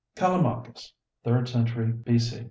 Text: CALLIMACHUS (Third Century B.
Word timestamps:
CALLIMACHUS 0.15 0.93
(Third 1.23 1.47
Century 1.47 1.91
B. 1.91 2.17